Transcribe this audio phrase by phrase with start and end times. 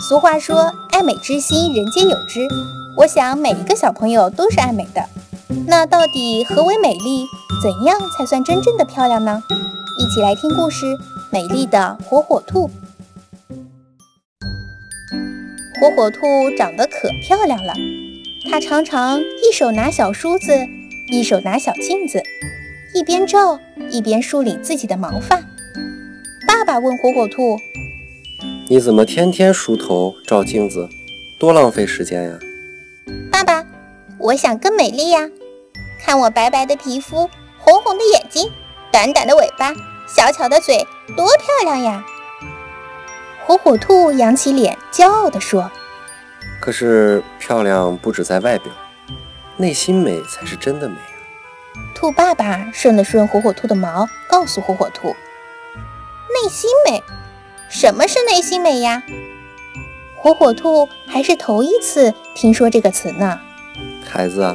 [0.00, 2.46] 俗话说，爱美之心，人皆有之。
[2.98, 5.02] 我想每一个小朋友都是爱美的。
[5.66, 7.26] 那到底何为美丽？
[7.62, 9.42] 怎样才算真正的漂亮呢？
[9.98, 10.84] 一起来听故事
[11.30, 12.68] 《美丽的火火兔》。
[15.80, 16.20] 火火兔
[16.58, 17.72] 长得可漂亮了，
[18.50, 20.52] 它常常一手拿小梳子，
[21.10, 22.22] 一手拿小镜子，
[22.94, 23.58] 一边照
[23.90, 25.40] 一边梳理自己的毛发。
[26.46, 27.56] 爸爸问火火兔。
[28.66, 30.88] 你怎么天天梳头照镜子，
[31.38, 32.38] 多浪费时间呀！
[33.30, 33.62] 爸爸，
[34.16, 35.28] 我想更美丽呀！
[36.00, 38.50] 看我白白的皮肤，红红的眼睛，
[38.90, 39.70] 短短的尾巴，
[40.08, 40.78] 小巧的嘴，
[41.14, 42.06] 多漂亮呀！
[43.44, 45.70] 火火兔扬起脸，骄傲地说
[46.58, 48.72] ：“可是漂亮不止在外表，
[49.58, 51.12] 内心美才是真的美啊！”
[51.94, 55.08] 兔爸爸顺了顺火火兔的毛，告诉火火兔
[56.42, 57.02] ：“内心美。”
[57.74, 59.02] 什么是内心美呀？
[60.14, 63.40] 火火兔还是头一次听说这个词呢。
[64.08, 64.54] 孩子啊，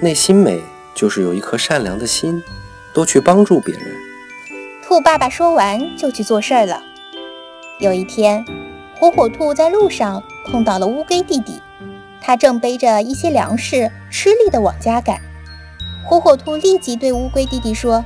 [0.00, 0.62] 内心美
[0.94, 2.40] 就是有一颗善良的心，
[2.94, 3.92] 多去帮助别人。
[4.80, 6.80] 兔爸爸说完就去做事儿了。
[7.80, 8.44] 有一天，
[8.94, 11.60] 火火兔在路上碰到了乌龟弟弟，
[12.20, 15.20] 他正背着一些粮食，吃力地往家赶。
[16.04, 18.04] 火火兔立即对乌龟弟弟说：“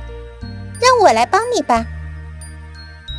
[0.81, 1.85] 让我来帮你吧。”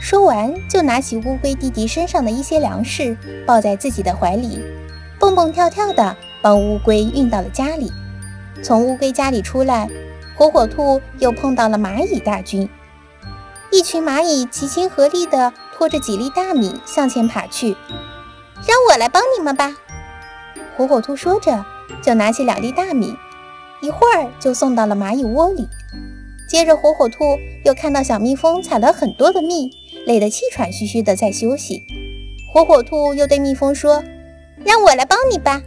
[0.02, 3.16] 说完，就拿起乌龟弟弟身上的一些粮食，
[3.46, 4.60] 抱在自己的怀里，
[5.20, 7.92] 蹦蹦跳跳地帮乌龟运到了家里。
[8.64, 9.88] 从乌龟家里出来，
[10.34, 12.68] 火火兔又碰到了蚂蚁大军。
[13.70, 17.76] 一群蚂蚁齐心合力地拖着几粒大米向前爬去。
[18.66, 19.72] 让我来帮你们吧！
[20.76, 21.64] 火火兔说着，
[22.02, 23.14] 就拿起两粒大米，
[23.80, 25.68] 一会儿就送到了蚂蚁窝里。
[26.48, 29.70] 接着，火火兔又看到小蜜蜂采了很多的蜜。
[30.06, 31.82] 累得气喘吁吁的在休息，
[32.52, 34.02] 火火兔又对蜜蜂说
[34.64, 35.62] ：“让我来帮你吧。”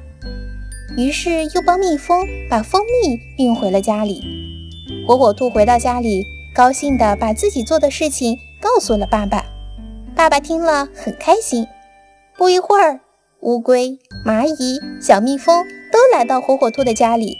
[0.97, 4.21] 于是又帮蜜蜂把蜂蜜运回了家里。
[5.07, 9.45] 火火兔回到家里，高兴地把自己做的事情告诉了爸爸。
[10.15, 11.67] 爸爸听了很开心。
[12.37, 12.99] 不一会儿，
[13.41, 17.37] 乌龟、蚂蚁、小蜜蜂都来到火火兔的家里。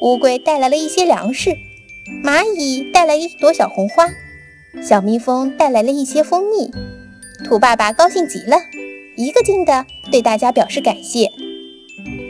[0.00, 1.50] 乌龟带来了一些粮食，
[2.24, 4.06] 蚂蚁带来一朵小红花。
[4.78, 6.70] 小蜜蜂带来了一些蜂蜜，
[7.44, 8.56] 兔爸爸高兴极了，
[9.16, 11.30] 一个劲地对大家表示感谢。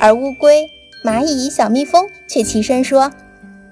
[0.01, 0.69] 而乌龟、
[1.05, 3.13] 蚂蚁、小蜜蜂却齐声说：“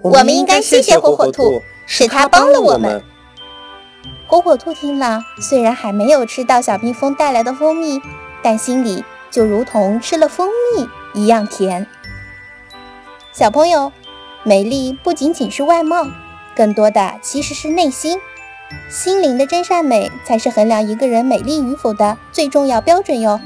[0.02, 3.02] 我们应该谢谢火火兔，是他帮了我们。”
[4.28, 8.00] 火火兔听了，虽然还没有吃到小蜜蜂带来的蜂蜜，
[8.42, 10.86] 但心里就如同吃了蜂蜜
[11.20, 11.86] 一样甜。
[13.32, 13.90] 小朋友，
[14.44, 16.06] 美丽不仅仅是外貌，
[16.54, 18.20] 更多的其实是内心。
[18.88, 23.40] 心灵的真善美，才是衡量一个人美丽与否的最重要标准哟。